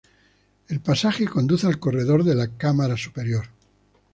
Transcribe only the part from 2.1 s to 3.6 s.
de la cámara superior.